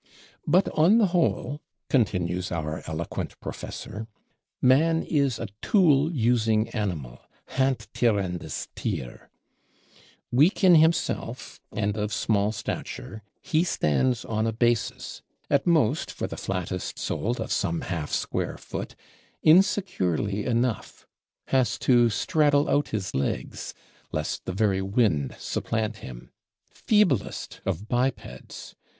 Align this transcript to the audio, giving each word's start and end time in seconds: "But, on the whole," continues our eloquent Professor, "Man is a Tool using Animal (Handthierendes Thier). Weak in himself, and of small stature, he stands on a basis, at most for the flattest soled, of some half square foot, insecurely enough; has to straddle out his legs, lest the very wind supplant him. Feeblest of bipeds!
"But, 0.47 0.67
on 0.69 0.97
the 0.97 1.05
whole," 1.13 1.59
continues 1.87 2.51
our 2.51 2.81
eloquent 2.87 3.39
Professor, 3.39 4.07
"Man 4.59 5.03
is 5.03 5.37
a 5.37 5.47
Tool 5.61 6.11
using 6.11 6.69
Animal 6.69 7.19
(Handthierendes 7.49 8.69
Thier). 8.75 9.29
Weak 10.31 10.63
in 10.63 10.73
himself, 10.73 11.61
and 11.71 11.95
of 11.97 12.11
small 12.11 12.51
stature, 12.51 13.21
he 13.43 13.63
stands 13.63 14.25
on 14.25 14.47
a 14.47 14.51
basis, 14.51 15.21
at 15.51 15.67
most 15.67 16.09
for 16.09 16.25
the 16.25 16.35
flattest 16.35 16.97
soled, 16.97 17.39
of 17.39 17.51
some 17.51 17.81
half 17.81 18.09
square 18.11 18.57
foot, 18.57 18.95
insecurely 19.43 20.45
enough; 20.45 21.05
has 21.49 21.77
to 21.77 22.09
straddle 22.09 22.67
out 22.71 22.87
his 22.87 23.13
legs, 23.13 23.75
lest 24.11 24.45
the 24.45 24.51
very 24.51 24.81
wind 24.81 25.35
supplant 25.37 25.97
him. 25.97 26.31
Feeblest 26.73 27.61
of 27.67 27.87
bipeds! 27.87 28.73